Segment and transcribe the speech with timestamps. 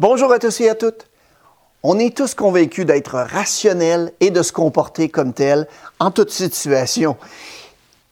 [0.00, 1.08] Bonjour à tous et à toutes.
[1.82, 7.18] On est tous convaincus d'être rationnels et de se comporter comme tel en toute situation.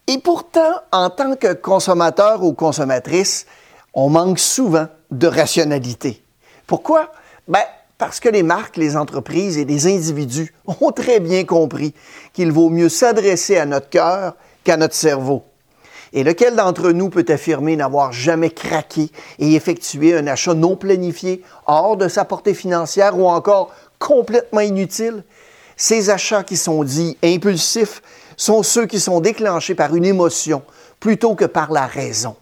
[0.07, 3.47] Et pourtant, en tant que consommateur ou consommatrice,
[3.95, 6.23] on manque souvent de rationalité.
[6.67, 7.11] Pourquoi?
[7.49, 7.65] Ben,
[7.97, 11.95] parce que les marques, les entreprises et les individus ont très bien compris
[12.35, 15.43] qu'il vaut mieux s'adresser à notre cœur qu'à notre cerveau.
[16.13, 21.43] Et lequel d'entre nous peut affirmer n'avoir jamais craqué et effectué un achat non planifié,
[21.67, 25.25] hors de sa portée financière ou encore complètement inutile?
[25.77, 28.03] Ces achats qui sont dits impulsifs
[28.37, 30.63] sont ceux qui sont déclenchés par une émotion
[30.99, 32.37] plutôt que par la raison.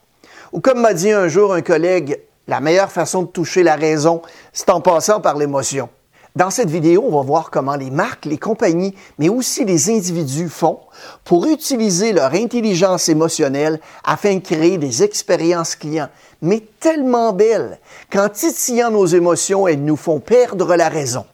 [0.52, 4.22] Ou comme m'a dit un jour un collègue, la meilleure façon de toucher la raison,
[4.52, 5.88] c'est en passant par l'émotion.
[6.36, 10.50] Dans cette vidéo, on va voir comment les marques, les compagnies, mais aussi les individus
[10.50, 10.80] font
[11.24, 16.10] pour utiliser leur intelligence émotionnelle afin de créer des expériences clients,
[16.42, 17.80] mais tellement belles
[18.12, 21.24] qu'en titillant nos émotions, elles nous font perdre la raison.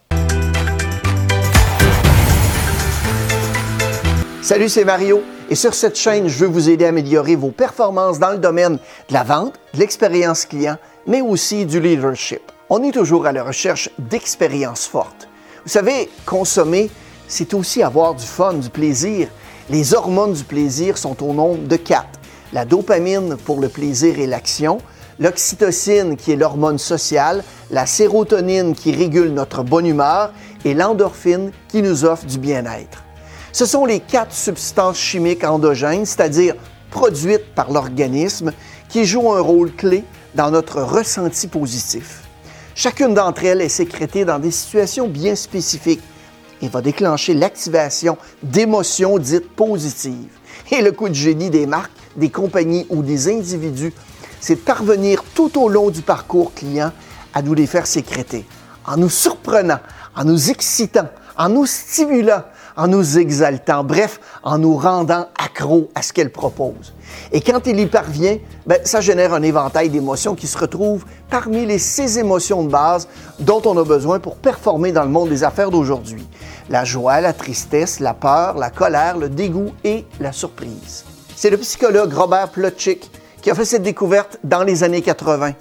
[4.41, 5.21] Salut, c'est Mario.
[5.49, 8.75] Et sur cette chaîne, je veux vous aider à améliorer vos performances dans le domaine
[9.09, 13.43] de la vente, de l'expérience client, mais aussi du leadership on est toujours à la
[13.43, 15.27] recherche d'expériences fortes.
[15.63, 16.89] Vous savez, consommer,
[17.27, 19.27] c'est aussi avoir du fun, du plaisir.
[19.69, 22.19] Les hormones du plaisir sont au nombre de quatre.
[22.51, 24.79] La dopamine pour le plaisir et l'action,
[25.19, 30.33] l'oxytocine qui est l'hormone sociale, la sérotonine qui régule notre bonne humeur
[30.65, 33.03] et l'endorphine qui nous offre du bien-être.
[33.51, 36.55] Ce sont les quatre substances chimiques endogènes, c'est-à-dire
[36.89, 38.51] produites par l'organisme,
[38.89, 42.23] qui jouent un rôle clé dans notre ressenti positif.
[42.75, 46.01] Chacune d'entre elles est sécrétée dans des situations bien spécifiques
[46.61, 50.31] et va déclencher l'activation d'émotions dites positives.
[50.71, 53.93] Et le coup de génie des marques, des compagnies ou des individus,
[54.39, 56.91] c'est de parvenir tout au long du parcours client
[57.33, 58.45] à nous les faire sécréter,
[58.85, 59.79] en nous surprenant,
[60.15, 62.43] en nous excitant, en nous stimulant,
[62.75, 66.93] en nous exaltant, bref, en nous rendant accros à ce qu'elle propose.
[67.31, 71.65] Et quand il y parvient, ben, ça génère un éventail d'émotions qui se retrouvent parmi
[71.65, 73.07] les six émotions de base
[73.39, 76.27] dont on a besoin pour performer dans le monde des affaires d'aujourd'hui.
[76.69, 81.05] La joie, la tristesse, la peur, la colère, le dégoût et la surprise.
[81.35, 83.09] C'est le psychologue Robert Plotchik
[83.41, 85.51] qui a fait cette découverte dans les années 80.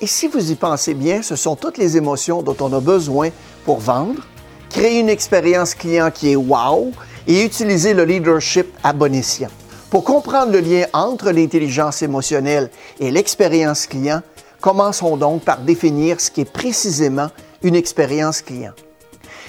[0.00, 3.28] Et si vous y pensez bien, ce sont toutes les émotions dont on a besoin
[3.66, 4.22] pour vendre,
[4.70, 6.92] créer une expérience client qui est wow
[7.26, 9.50] et utiliser le leadership à bon escient.
[9.90, 12.70] Pour comprendre le lien entre l'intelligence émotionnelle
[13.00, 14.22] et l'expérience client,
[14.60, 17.28] commençons donc par définir ce qui est précisément
[17.62, 18.72] une expérience client.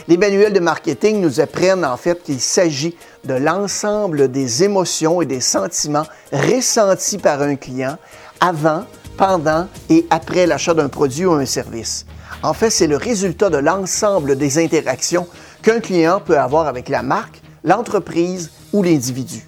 [0.07, 5.27] Les manuels de marketing nous apprennent en fait qu'il s'agit de l'ensemble des émotions et
[5.27, 7.97] des sentiments ressentis par un client
[8.39, 12.07] avant, pendant et après l'achat d'un produit ou un service.
[12.43, 15.27] En fait, c'est le résultat de l'ensemble des interactions
[15.61, 19.47] qu'un client peut avoir avec la marque, l'entreprise ou l'individu.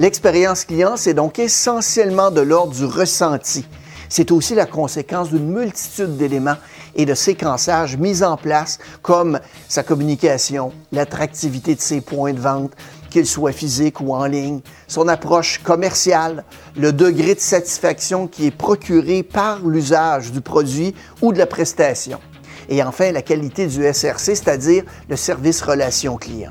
[0.00, 3.64] L'expérience client, c'est donc essentiellement de l'ordre du ressenti.
[4.08, 6.56] C'est aussi la conséquence d'une multitude d'éléments
[6.96, 9.38] et de séquençages mis en place comme
[9.68, 12.72] sa communication, l'attractivité de ses points de vente,
[13.08, 16.44] qu'ils soient physiques ou en ligne, son approche commerciale,
[16.76, 22.18] le degré de satisfaction qui est procuré par l'usage du produit ou de la prestation
[22.68, 26.50] et enfin la qualité du SRC, c'est-à-dire le service relation client.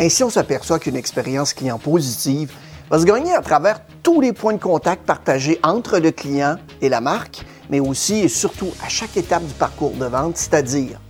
[0.00, 2.52] Ainsi, on s'aperçoit qu'une expérience client positive
[2.90, 6.88] va se gagner à travers tous les points de contact partagés entre le client et
[6.88, 11.00] la marque, mais aussi et surtout à chaque étape du parcours de vente, c'est-à-dire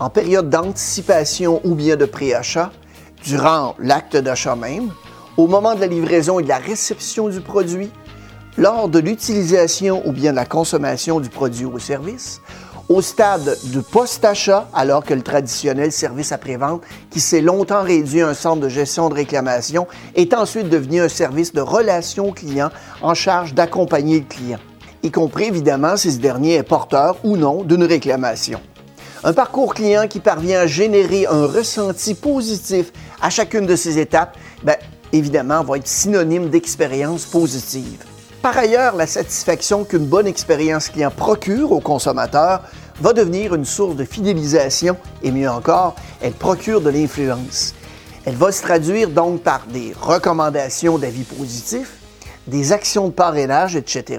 [0.00, 2.72] en période d'anticipation ou bien de préachat,
[3.24, 4.90] durant l'acte d'achat même,
[5.36, 7.90] au moment de la livraison et de la réception du produit,
[8.56, 12.40] lors de l'utilisation ou bien de la consommation du produit ou service,
[12.88, 18.28] au stade du post-achat, alors que le traditionnel service après-vente, qui s'est longtemps réduit à
[18.28, 22.70] un centre de gestion de réclamation, est ensuite devenu un service de relation client
[23.02, 24.58] en charge d'accompagner le client,
[25.02, 28.60] y compris évidemment si ce dernier est porteur ou non d'une réclamation.
[29.22, 32.92] Un parcours client qui parvient à générer un ressenti positif
[33.22, 34.76] à chacune de ces étapes, bien,
[35.12, 38.04] évidemment, va être synonyme d'expérience positive.
[38.44, 42.60] Par ailleurs, la satisfaction qu'une bonne expérience client procure au consommateur
[43.00, 47.74] va devenir une source de fidélisation et mieux encore, elle procure de l'influence.
[48.26, 51.94] Elle va se traduire donc par des recommandations d'avis positifs,
[52.46, 54.18] des actions de parrainage, etc.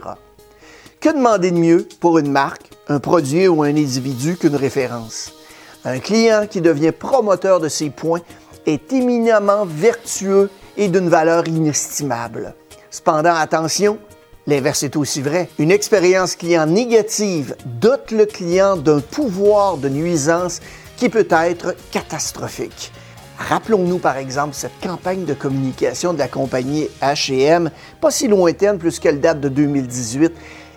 [0.99, 5.33] Que demander de mieux pour une marque, un produit ou un individu qu'une référence?
[5.83, 8.21] Un client qui devient promoteur de ses points
[8.65, 12.55] est éminemment vertueux et d'une valeur inestimable.
[12.89, 13.99] Cependant, attention,
[14.47, 15.49] L'inverse est aussi vrai.
[15.57, 20.61] Une expérience client négative dote le client d'un pouvoir de nuisance
[20.97, 22.91] qui peut être catastrophique.
[23.39, 29.19] Rappelons-nous par exemple cette campagne de communication de la compagnie H&M, pas si lointaine puisqu'elle
[29.19, 30.31] date de 2018.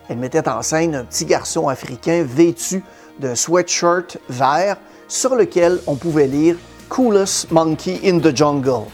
[0.09, 2.83] Elle mettait en scène un petit garçon africain vêtu
[3.21, 4.79] d'un sweatshirt vert
[5.09, 6.57] sur lequel on pouvait lire
[6.89, 8.87] Coolest Monkey in the Jungle.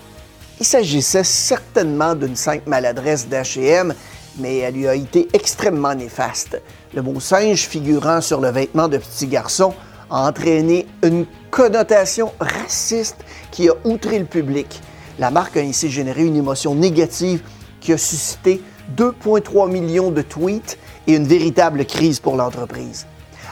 [0.59, 3.95] Il s'agissait certainement d'une simple maladresse d'H&M
[4.39, 6.61] mais elle lui a été extrêmement néfaste.
[6.95, 9.75] Le mot singe figurant sur le vêtement de petit garçon
[10.11, 13.17] a entraîné une connotation raciste
[13.51, 14.81] qui a outré le public.
[15.19, 17.43] La marque a ainsi généré une émotion négative
[17.81, 18.61] qui a suscité
[18.97, 23.07] 2,3 millions de tweets et une véritable crise pour l'entreprise.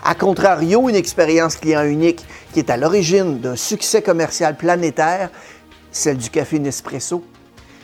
[0.05, 5.31] A contrario, une expérience client unique qui est à l'origine d'un succès commercial planétaire,
[5.93, 7.25] celle du café Nespresso,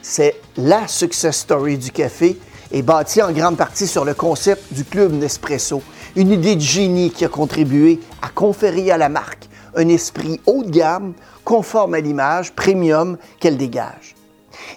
[0.02, 2.38] c'est la success story du café
[2.72, 5.82] est bâti en grande partie sur le concept du club Nespresso,
[6.16, 10.64] une idée de génie qui a contribué à conférer à la marque un esprit haut
[10.64, 14.14] de gamme, conforme à l'image premium qu'elle dégage.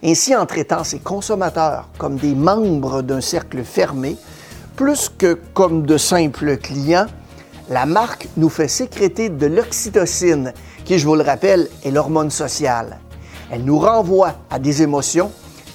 [0.04, 4.16] Ainsi, en traitant ses consommateurs comme des membres d'un cercle fermé,
[4.76, 7.08] plus que comme de simples clients,
[7.70, 10.54] la marque nous fait sécréter de l'oxytocine,
[10.86, 13.00] qui, je vous le rappelle, est l'hormone sociale.
[13.50, 15.32] Elle nous renvoie à des émotions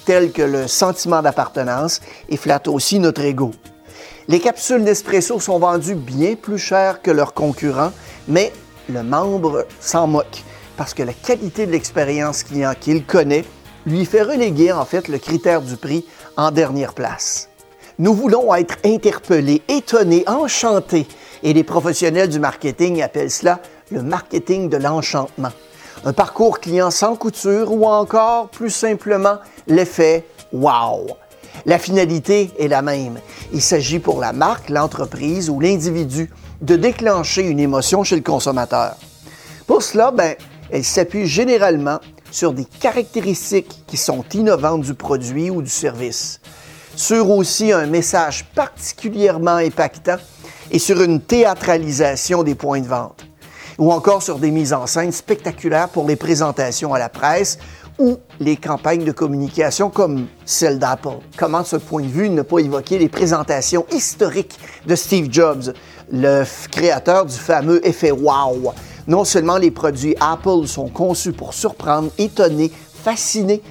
[0.07, 1.99] tels que le sentiment d'appartenance
[2.29, 3.51] et flatte aussi notre ego.
[4.29, 7.91] Les capsules Nespresso sont vendues bien plus cher que leurs concurrents,
[8.29, 8.53] mais
[8.89, 10.43] le membre s'en moque
[10.77, 13.43] parce que la qualité de l'expérience client qu'il connaît
[13.85, 16.05] lui fait reléguer en fait le critère du prix
[16.37, 17.49] en dernière place.
[17.99, 21.07] Nous voulons être interpellés, étonnés, enchantés
[21.43, 23.59] et les professionnels du marketing appellent cela
[23.91, 25.51] le marketing de l'enchantement
[26.05, 31.07] un parcours client sans couture ou encore, plus simplement, l'effet wow.
[31.65, 33.19] La finalité est la même.
[33.51, 38.95] Il s'agit pour la marque, l'entreprise ou l'individu de déclencher une émotion chez le consommateur.
[39.65, 40.35] Pour cela, ben,
[40.71, 41.99] elle s'appuie généralement
[42.31, 46.39] sur des caractéristiques qui sont innovantes du produit ou du service,
[46.95, 50.17] sur aussi un message particulièrement impactant
[50.71, 53.25] et sur une théâtralisation des points de vente
[53.77, 57.59] ou encore sur des mises en scène spectaculaires pour les présentations à la presse
[57.99, 61.17] ou les campagnes de communication comme celle d'Apple.
[61.35, 65.73] Comment, de ce point de vue, ne pas évoquer les présentations historiques de Steve Jobs,
[66.11, 68.73] le créateur du fameux effet wow?
[69.07, 72.71] Non seulement les produits Apple sont conçus pour surprendre, étonner,
[73.03, 73.61] fasciner,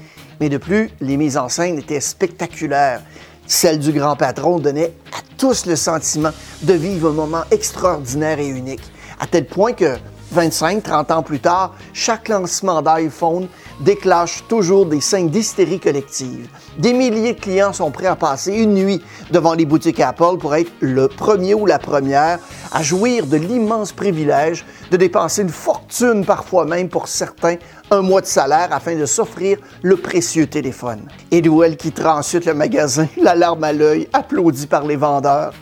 [0.40, 3.02] mais de plus, les mises en scène étaient spectaculaires.
[3.46, 6.30] Celle du grand patron donnait à tous le sentiment
[6.62, 8.82] de vivre un moment extraordinaire et unique
[9.20, 9.96] à tel point que
[10.32, 13.48] 25, 30 ans plus tard, chaque lancement d'iPhone
[13.80, 16.48] déclenche toujours des scènes d'hystérie collective.
[16.78, 20.54] Des milliers de clients sont prêts à passer une nuit devant les boutiques Apple pour
[20.54, 22.38] être le premier ou la première
[22.72, 27.56] à jouir de l'immense privilège de dépenser une fortune, parfois même pour certains,
[27.90, 31.02] un mois de salaire afin de s'offrir le précieux téléphone.
[31.30, 35.52] Et elle quittera ensuite le magasin, la larme à l'œil, applaudie par les vendeurs.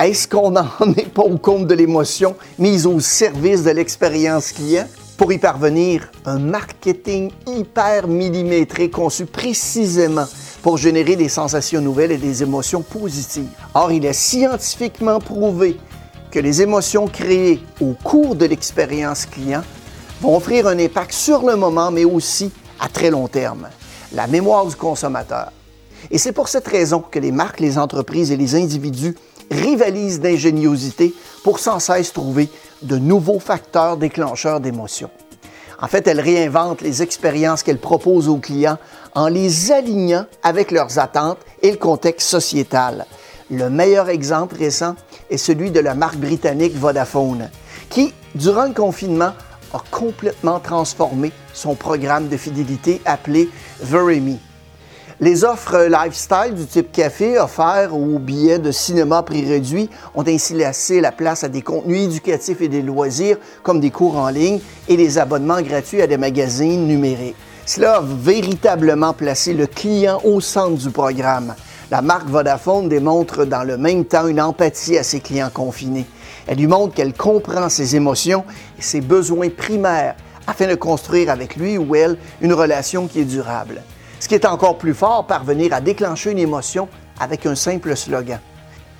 [0.00, 4.86] Est-ce qu'on n'en est pas au compte de l'émotion mise au service de l'expérience client?
[5.18, 10.24] Pour y parvenir, un marketing hyper millimétré conçu précisément
[10.62, 13.50] pour générer des sensations nouvelles et des émotions positives.
[13.74, 15.76] Or, il est scientifiquement prouvé
[16.30, 19.60] que les émotions créées au cours de l'expérience client
[20.22, 23.68] vont offrir un impact sur le moment, mais aussi à très long terme.
[24.14, 25.52] La mémoire du consommateur.
[26.10, 29.14] Et c'est pour cette raison que les marques, les entreprises et les individus
[29.50, 32.48] rivalisent d'ingéniosité pour sans cesse trouver
[32.82, 35.10] de nouveaux facteurs déclencheurs d'émotions.
[35.82, 38.78] En fait, elles réinventent les expériences qu'elles proposent aux clients
[39.14, 43.06] en les alignant avec leurs attentes et le contexte sociétal.
[43.50, 44.94] Le meilleur exemple récent
[45.30, 47.50] est celui de la marque britannique Vodafone,
[47.88, 49.32] qui, durant le confinement,
[49.72, 53.48] a complètement transformé son programme de fidélité appelé
[53.80, 54.49] Very Me.
[55.22, 60.54] Les offres lifestyle du type café offerts ou billets de cinéma prix réduit ont ainsi
[60.54, 64.60] laissé la place à des contenus éducatifs et des loisirs comme des cours en ligne
[64.88, 67.36] et des abonnements gratuits à des magazines numériques.
[67.66, 71.54] Cela a véritablement placé le client au centre du programme.
[71.90, 76.06] La marque Vodafone démontre dans le même temps une empathie à ses clients confinés.
[76.46, 78.42] Elle lui montre qu'elle comprend ses émotions
[78.78, 83.24] et ses besoins primaires afin de construire avec lui ou elle une relation qui est
[83.26, 83.82] durable.
[84.20, 88.38] Ce qui est encore plus fort, parvenir à déclencher une émotion avec un simple slogan.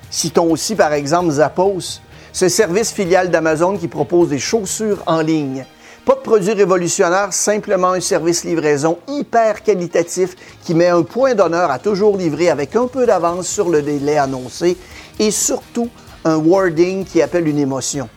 [0.09, 2.01] Citons aussi par exemple Zappos,
[2.33, 5.63] ce service filial d'Amazon qui propose des chaussures en ligne.
[6.05, 11.69] Pas de produit révolutionnaire, simplement un service livraison hyper qualitatif qui met un point d'honneur
[11.69, 14.75] à toujours livrer avec un peu d'avance sur le délai annoncé
[15.19, 15.89] et surtout
[16.25, 18.09] un wording qui appelle une émotion.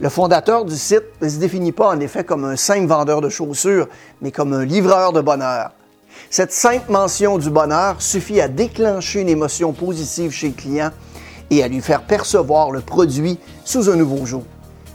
[0.00, 3.28] Le fondateur du site ne se définit pas en effet comme un simple vendeur de
[3.28, 3.88] chaussures,
[4.22, 5.72] mais comme un livreur de bonheur.
[6.30, 10.90] Cette simple mention du bonheur suffit à déclencher une émotion positive chez le client
[11.50, 14.42] et à lui faire percevoir le produit sous un nouveau jour.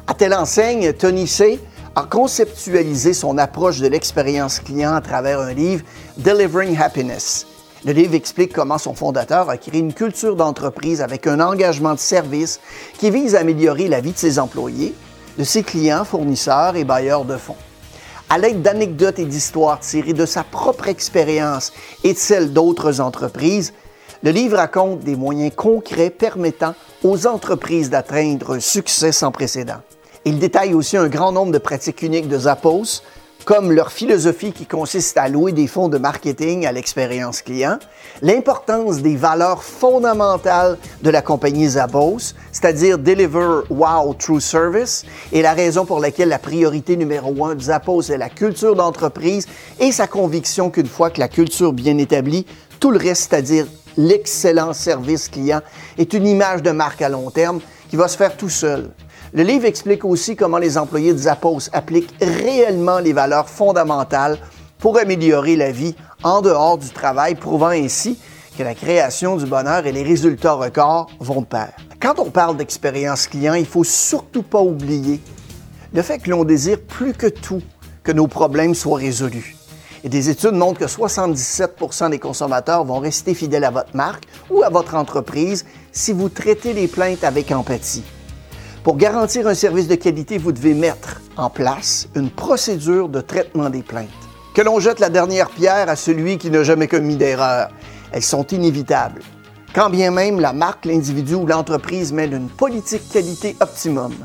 [0.07, 1.59] À telle enseigne, Tony C
[1.95, 5.83] a conceptualisé son approche de l'expérience client à travers un livre,
[6.17, 7.47] Delivering Happiness.
[7.85, 11.99] Le livre explique comment son fondateur a créé une culture d'entreprise avec un engagement de
[11.99, 12.59] service
[12.97, 14.93] qui vise à améliorer la vie de ses employés,
[15.37, 17.55] de ses clients, fournisseurs et bailleurs de fonds.
[18.33, 21.73] À l'aide d'anecdotes et d'histoires tirées de sa propre expérience
[22.05, 23.73] et de celles d'autres entreprises,
[24.23, 26.73] le livre raconte des moyens concrets permettant
[27.03, 29.81] aux entreprises d'atteindre un succès sans précédent.
[30.23, 33.03] Il détaille aussi un grand nombre de pratiques uniques de Zappos,
[33.45, 37.79] comme leur philosophie qui consiste à louer des fonds de marketing à l'expérience client,
[38.21, 45.53] l'importance des valeurs fondamentales de la compagnie Zappos, c'est-à-dire Deliver Wow True Service, et la
[45.53, 49.47] raison pour laquelle la priorité numéro un de Zappos est la culture d'entreprise
[49.79, 52.45] et sa conviction qu'une fois que la culture bien établie,
[52.79, 53.65] tout le reste, c'est-à-dire
[53.97, 55.61] l'excellent service client,
[55.97, 58.89] est une image de marque à long terme qui va se faire tout seul.
[59.33, 64.37] Le livre explique aussi comment les employés de Zappos appliquent réellement les valeurs fondamentales
[64.77, 68.19] pour améliorer la vie en dehors du travail, prouvant ainsi
[68.57, 71.71] que la création du bonheur et les résultats records vont de pair.
[72.01, 75.21] Quand on parle d'expérience client, il faut surtout pas oublier
[75.93, 77.61] le fait que l'on désire plus que tout
[78.03, 79.55] que nos problèmes soient résolus.
[80.03, 84.61] Et des études montrent que 77% des consommateurs vont rester fidèles à votre marque ou
[84.61, 88.03] à votre entreprise si vous traitez les plaintes avec empathie.
[88.83, 93.69] Pour garantir un service de qualité, vous devez mettre en place une procédure de traitement
[93.69, 94.09] des plaintes.
[94.55, 97.69] Que l'on jette la dernière pierre à celui qui n'a jamais commis d'erreur.
[98.11, 99.21] Elles sont inévitables.
[99.75, 104.15] Quand bien même la marque, l'individu ou l'entreprise mène une politique qualité optimum.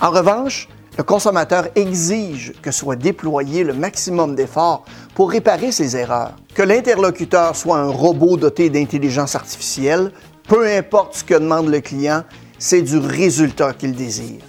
[0.00, 0.66] En revanche,
[0.96, 6.32] le consommateur exige que soit déployé le maximum d'efforts pour réparer ses erreurs.
[6.54, 10.10] Que l'interlocuteur soit un robot doté d'intelligence artificielle,
[10.48, 12.24] peu importe ce que demande le client,
[12.60, 14.42] c'est du résultat qu'il désire.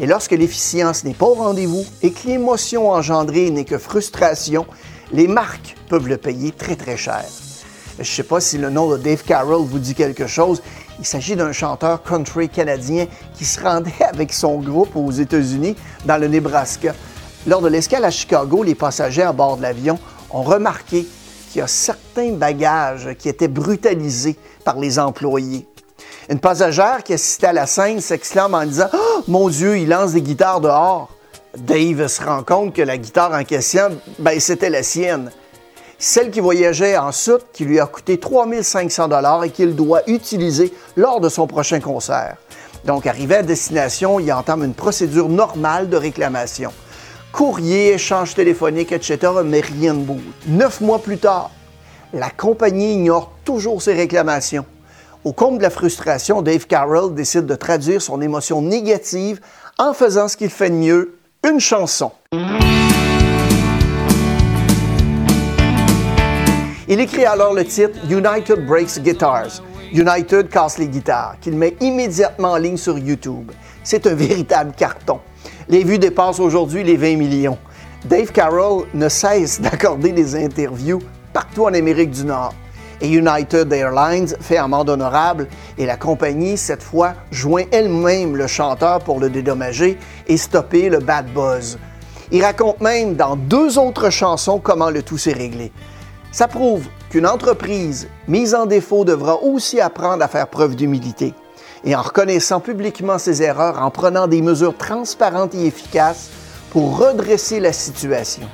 [0.00, 4.66] Et lorsque l'efficience n'est pas au rendez-vous et que l'émotion engendrée n'est que frustration,
[5.12, 7.24] les marques peuvent le payer très très cher.
[7.96, 10.62] Je ne sais pas si le nom de Dave Carroll vous dit quelque chose.
[10.98, 16.16] Il s'agit d'un chanteur country canadien qui se rendait avec son groupe aux États-Unis, dans
[16.16, 16.94] le Nebraska.
[17.46, 19.98] Lors de l'escale à Chicago, les passagers à bord de l'avion
[20.30, 21.06] ont remarqué
[21.50, 25.66] qu'il y a certains bagages qui étaient brutalisés par les employés.
[26.30, 30.12] Une passagère qui assistait à la scène s'exclame en disant oh, Mon Dieu, il lance
[30.12, 31.08] des guitares dehors.
[31.56, 35.30] Dave se rend compte que la guitare en question, ben, c'était la sienne.
[35.98, 40.72] Celle qui voyageait en soute, qui lui a coûté 3500 dollars et qu'il doit utiliser
[40.96, 42.36] lors de son prochain concert.
[42.84, 46.72] Donc, arrivé à destination, il entame une procédure normale de réclamation.
[47.32, 50.18] Courrier, échange téléphonique, etc., mais rien de beau.
[50.46, 51.50] Neuf mois plus tard,
[52.12, 54.66] la compagnie ignore toujours ses réclamations.
[55.24, 59.40] Au comble de la frustration, Dave Carroll décide de traduire son émotion négative
[59.76, 62.12] en faisant ce qu'il fait de mieux, une chanson.
[66.86, 69.60] Il écrit alors le titre United Breaks Guitars.
[69.92, 73.50] United casse les guitares, qu'il met immédiatement en ligne sur YouTube.
[73.82, 75.18] C'est un véritable carton.
[75.68, 77.58] Les vues dépassent aujourd'hui les 20 millions.
[78.04, 81.00] Dave Carroll ne cesse d'accorder des interviews
[81.32, 82.54] partout en Amérique du Nord
[83.00, 89.00] et United Airlines fait amende honorable et la compagnie, cette fois, joint elle-même le chanteur
[89.00, 91.78] pour le dédommager et stopper le bad buzz.
[92.30, 95.72] Il raconte même dans deux autres chansons comment le tout s'est réglé.
[96.30, 101.32] Ça prouve qu'une entreprise mise en défaut devra aussi apprendre à faire preuve d'humilité
[101.84, 106.28] et en reconnaissant publiquement ses erreurs, en prenant des mesures transparentes et efficaces
[106.70, 108.46] pour redresser la situation.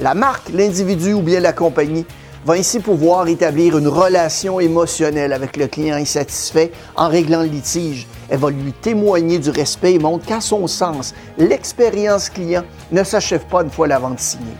[0.00, 2.06] La marque, l'individu ou bien la compagnie
[2.44, 8.06] va ainsi pouvoir établir une relation émotionnelle avec le client insatisfait en réglant le litige.
[8.28, 13.46] Elle va lui témoigner du respect et montre qu'à son sens, l'expérience client ne s'achève
[13.46, 14.56] pas une fois la vente signée.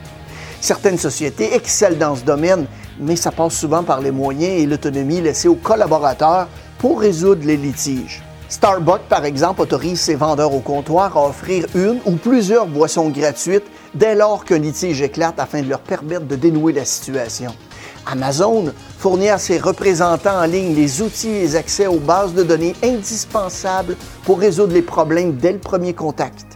[0.61, 2.67] Certaines sociétés excellent dans ce domaine,
[2.99, 6.49] mais ça passe souvent par les moyens et l'autonomie laissés aux collaborateurs
[6.79, 8.23] pour résoudre les litiges.
[8.49, 13.67] Starbucks, par exemple, autorise ses vendeurs au comptoir à offrir une ou plusieurs boissons gratuites
[13.95, 17.53] dès lors qu'un litige éclate afin de leur permettre de dénouer la situation.
[18.07, 22.43] Amazon fournit à ses représentants en ligne les outils et les accès aux bases de
[22.43, 26.47] données indispensables pour résoudre les problèmes dès le premier contact.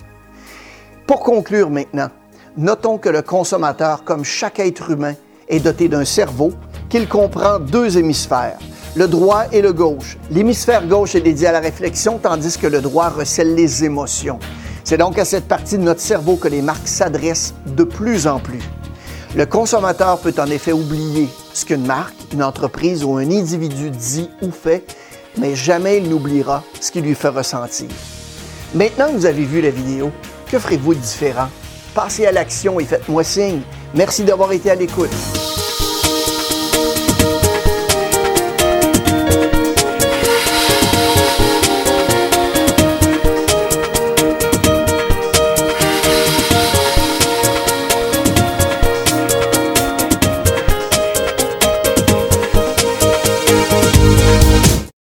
[1.07, 2.09] Pour conclure maintenant,
[2.57, 5.15] notons que le consommateur, comme chaque être humain,
[5.49, 6.53] est doté d'un cerveau
[6.89, 8.59] qu'il comprend deux hémisphères,
[8.95, 10.19] le droit et le gauche.
[10.31, 14.39] L'hémisphère gauche est dédié à la réflexion, tandis que le droit recèle les émotions.
[14.85, 18.39] C'est donc à cette partie de notre cerveau que les marques s'adressent de plus en
[18.39, 18.63] plus.
[19.39, 24.29] Le consommateur peut en effet oublier ce qu'une marque, une entreprise ou un individu dit
[24.43, 24.97] ou fait,
[25.37, 27.87] mais jamais il n'oubliera ce qui lui fait ressentir.
[28.75, 30.11] Maintenant que vous avez vu la vidéo,
[30.51, 31.51] que ferez-vous de différent?
[31.95, 33.61] Passez à l'action et faites-moi signe.
[33.95, 35.15] Merci d'avoir été à l'écoute.